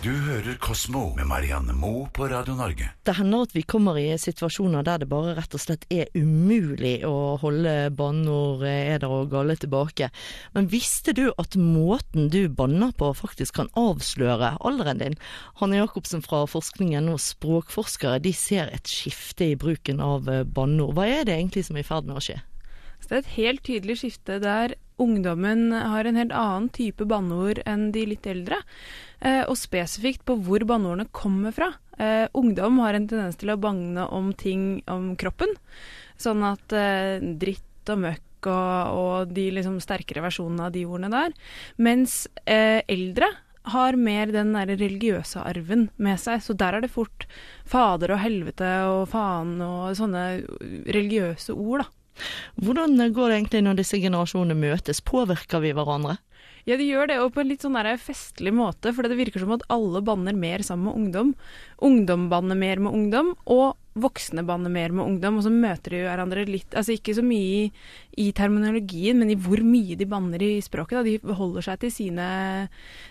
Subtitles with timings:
[0.00, 2.86] Du hører Kosmo med Marianne Moe på Radio Norge.
[3.04, 7.02] Det hender at vi kommer i situasjoner der det bare rett og slett er umulig
[7.04, 10.08] å holde banneord, eder og galle tilbake.
[10.56, 15.20] Men visste du at måten du banner på faktisk kan avsløre alderen din?
[15.60, 20.96] Hanne Jacobsen fra forskningen og språkforskere de ser et skifte i bruken av banneord.
[20.96, 22.40] Hva er det egentlig som er i ferd med å skje?
[23.00, 27.62] Så det er et helt tydelig skifte der ungdommen har en helt annen type banneord
[27.68, 28.60] enn de litt eldre.
[29.20, 31.72] Eh, og spesifikt på hvor banneordene kommer fra.
[31.98, 35.54] Eh, ungdom har en tendens til å banne om ting om kroppen.
[36.20, 41.10] Sånn at eh, dritt og møkk og, og, de liksom sterkere versjonene av de ordene
[41.12, 41.34] der.
[41.76, 43.28] Mens eldre
[43.68, 46.40] har mer den der religiøse arven med seg.
[46.40, 47.26] Så der er det fort
[47.68, 50.24] fader og helvete og faen og sånne
[50.88, 51.99] religiøse ord, da.
[52.60, 55.02] Hvordan går det egentlig når disse generasjonene møtes?
[55.04, 56.18] Påvirker vi hverandre?
[56.68, 58.92] Ja, de gjør det, og på en litt sånn festlig måte.
[58.92, 61.34] For det virker som at alle banner mer sammen med ungdom.
[61.80, 65.38] Ungdom banner mer med ungdom, og voksne banner mer med ungdom.
[65.40, 67.70] Og så møter de hverandre litt Altså ikke så mye i,
[68.22, 71.00] i terminologien, men i hvor mye de banner i språket.
[71.00, 71.06] Da.
[71.06, 72.26] De holder seg til sine,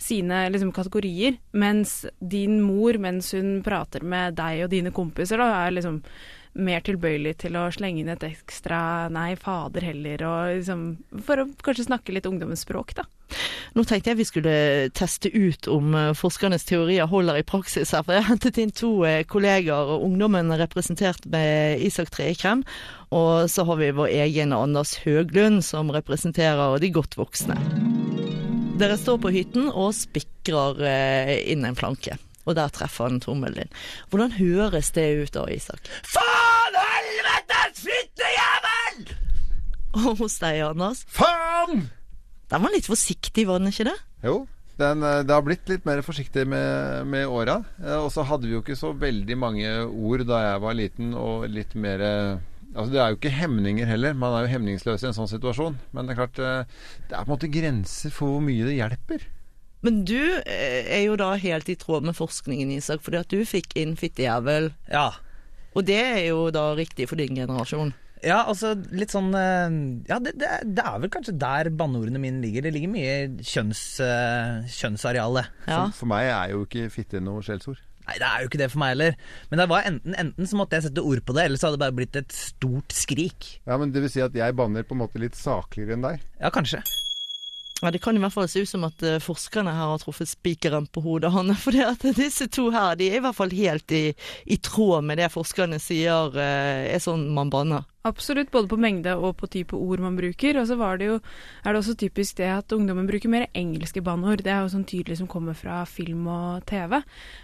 [0.00, 1.40] sine liksom, kategorier.
[1.52, 6.00] Mens din mor, mens hun prater med deg og dine kompiser, da, er liksom
[6.52, 10.84] mer tilbøyelig til å slenge inn et ekstra 'nei, fader' heller, og liksom,
[11.24, 13.06] for å kanskje snakke litt ungdommens språk, da.
[13.72, 14.54] Nå tenkte jeg vi skulle
[14.92, 18.04] teste ut om eh, forskernes teorier holder i praksis her.
[18.04, 18.92] For jeg har hentet inn to
[19.32, 22.66] kollegaer, og ungdommen er representert med Isak Trekrem.
[23.12, 27.56] Og så har vi vår egen Anders Høglund, som representerer de godt voksne.
[28.80, 32.18] Dere står på hytten og spikrer eh, inn en flanke.
[32.42, 33.74] Og der treffer han tommelen din.
[34.10, 35.86] Hvordan høres det ut da, Isak?
[36.02, 36.31] Faen
[39.92, 41.04] Og hos deg, Anders?
[41.12, 41.88] Faen!
[42.52, 43.98] Den var litt forsiktig, var den ikke det?
[44.26, 44.42] Jo.
[44.80, 47.58] Den, det har blitt litt mer forsiktig med, med åra.
[48.00, 51.46] Og så hadde vi jo ikke så veldig mange ord da jeg var liten, og
[51.52, 52.02] litt mer
[52.72, 54.14] Altså Det er jo ikke hemninger heller.
[54.16, 55.76] Man er jo hemningsløs i en sånn situasjon.
[55.92, 59.26] Men det er klart det er på en måte grenser for hvor mye det hjelper.
[59.84, 63.74] Men du er jo da helt i tråd med forskningen, Isak, fordi at du fikk
[63.76, 64.70] inn fittejævel.
[64.92, 65.10] Ja.
[65.74, 67.92] Og det er jo da riktig for din generasjon.
[68.22, 72.66] Ja, altså litt sånn Ja, det, det, det er vel kanskje der banneordene mine ligger.
[72.66, 73.82] Det ligger mye kjønns,
[74.78, 75.50] kjønnsarealet.
[75.66, 75.88] Ja.
[75.88, 77.82] For, for meg er jo ikke fitte noe skjellsord.
[78.02, 79.14] Nei, det er jo ikke det for meg heller.
[79.50, 81.78] Men det var enten, enten så måtte jeg sette ord på det, eller så hadde
[81.78, 83.52] det bare blitt et stort skrik.
[83.68, 86.24] Ja, men Det vil si at jeg banner på en måte litt sakligere enn deg?
[86.40, 86.82] Ja, kanskje.
[87.82, 90.30] Ja, Det kan i hvert fall se ut som at uh, forskerne her har truffet
[90.30, 91.54] spikeren på hodet, Hanne.
[91.62, 91.74] For
[92.18, 94.04] disse to her de er i hvert fall helt i,
[94.46, 97.86] i tråd med det forskerne sier er sånn man banner.
[98.02, 100.58] Absolutt, både på mengde og på type ord man bruker.
[100.58, 101.20] Og så det jo,
[101.62, 104.42] er det også typisk det at ungdommen bruker mer engelske banneord.
[104.42, 106.98] Det er jo sånn tydelig som kommer fra film og TV.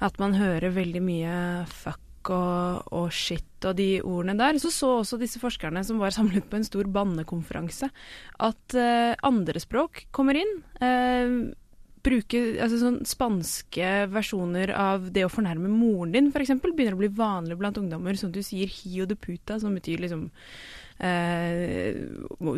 [0.00, 1.36] At man hører veldig mye
[1.72, 4.60] fuck og, og, shit og de ordene der.
[4.60, 7.88] Så så også disse forskerne som var samlet på en stor bannekonferanse,
[8.44, 10.54] at eh, andre språk kommer inn.
[10.84, 11.52] Eh,
[12.02, 17.10] bruke altså sånn spanske versjoner av det å fornærme moren din, f.eks., begynner å bli
[17.14, 18.18] vanlig blant ungdommer.
[18.18, 20.28] Sånn at du sier hi og de puta, som betyr liksom
[20.98, 21.94] eh,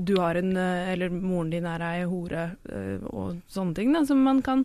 [0.05, 3.93] Du har en Eller moren din er ei hore, eh, og sånne ting.
[3.95, 4.65] Da, som man kan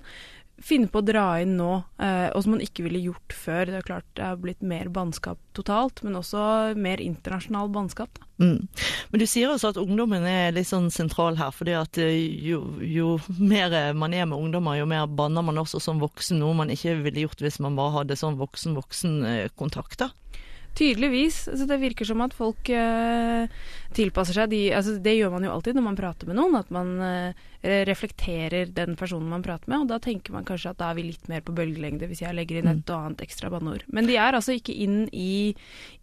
[0.63, 1.71] finne på å dra inn nå,
[2.01, 3.69] eh, og som man ikke ville gjort før.
[3.69, 8.21] Det er klart det har blitt mer bannskap totalt, men også mer internasjonal bannskap.
[8.39, 8.67] Mm.
[9.11, 13.17] Men du sier også at ungdommen er litt sånn sentral her, at eh, jo, jo,
[13.37, 16.99] mer man er med ungdommer, jo mer banner man også som voksen, noe man ikke
[17.03, 19.99] ville gjort hvis man bare hadde sånn voksen-voksen-kontakt.
[20.05, 20.11] da.
[20.77, 21.47] Tydeligvis.
[21.51, 23.49] Altså det virker som at folk uh,
[23.95, 26.69] tilpasser seg de altså Det gjør man jo alltid når man prater med noen, at
[26.73, 27.47] man uh,
[27.89, 29.83] reflekterer den personen man prater med.
[29.83, 32.37] Og da tenker man kanskje at da er vi litt mer på bølgelengde hvis jeg
[32.37, 32.95] legger inn et mm.
[32.95, 33.83] annet ekstra banneord.
[33.91, 35.55] Men de er altså ikke inn i,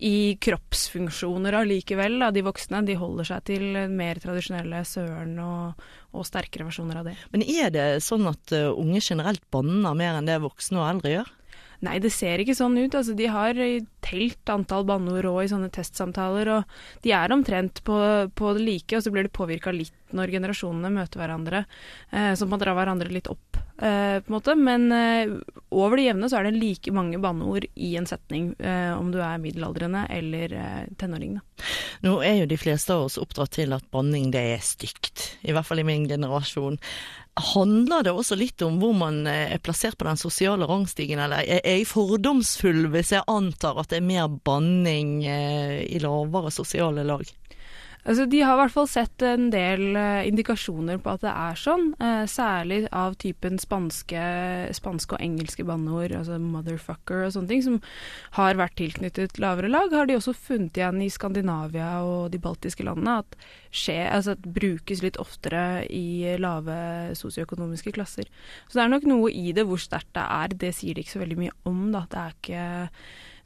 [0.05, 2.85] i kroppsfunksjoner allikevel, da, de voksne.
[2.87, 7.17] De holder seg til mer tradisjonelle søren og, og sterkere versjoner av det.
[7.33, 11.17] Men er det sånn at uh, unge generelt banner mer enn det voksne og eldre
[11.17, 11.35] gjør?
[11.85, 12.95] Nei, det ser ikke sånn ut.
[12.97, 13.59] Altså, de har
[14.05, 17.99] telt antall banneord òg i sånne testsamtaler, og de er omtrent på,
[18.39, 21.65] på det like, og så blir det påvirka litt når generasjonene møter hverandre.
[22.13, 24.55] Eh, så man drar hverandre litt opp, eh, på en måte.
[24.55, 25.37] Men uh,
[25.71, 29.21] over det jevne så er det like mange banneord i en setning, uh, om du
[29.21, 30.57] er middelaldrende eller
[31.01, 31.69] tenåring, da.
[32.05, 35.55] Nå er jo de fleste av oss oppdratt til at banning det er stygt, i
[35.57, 36.77] hvert fall i min generasjon.
[37.55, 41.65] Handler det også litt om hvor man er plassert på den sosiale rangstigen, eller er
[41.65, 47.29] jeg fordomsfull hvis jeg antar at det er mer banning i lavere sosiale lag?
[48.07, 51.59] Altså, de har i hvert fall sett en del eh, indikasjoner på at det er
[51.59, 51.89] sånn.
[51.99, 54.23] eh, særlig av typen spanske,
[54.79, 57.81] spanske og engelske banneord, altså motherfucker og sånne ting, som
[58.39, 59.91] har vært tilknyttet lavere lag.
[59.91, 63.39] Har de også funnet igjen i Skandinavia og de baltiske landene at,
[63.75, 66.79] skje, altså at brukes litt oftere i lave
[67.19, 68.31] sosioøkonomiske klasser.
[68.69, 70.55] Så det er nok noe i det hvor sterkt det er.
[70.55, 72.07] Det sier de ikke så veldig mye om, da.
[72.07, 72.69] Det er ikke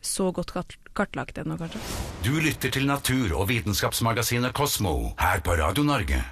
[0.03, 0.53] så godt
[0.97, 1.81] kartlagt ennå, kanskje.
[2.25, 6.23] Du lytter til natur- og vitenskapsmagasinet Kosmo her på Radio Norge.